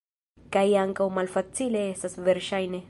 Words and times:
Kaj 0.55 0.63
ankaŭ 0.83 1.07
malfacile 1.19 1.87
estas, 1.93 2.21
verŝajne. 2.31 2.79